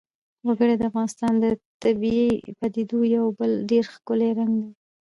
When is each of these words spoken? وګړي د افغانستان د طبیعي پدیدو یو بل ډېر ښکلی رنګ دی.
وګړي 0.47 0.75
د 0.77 0.83
افغانستان 0.89 1.33
د 1.43 1.45
طبیعي 1.83 2.29
پدیدو 2.59 2.99
یو 3.15 3.25
بل 3.39 3.51
ډېر 3.71 3.85
ښکلی 3.93 4.29
رنګ 4.37 4.53
دی. 4.61 4.71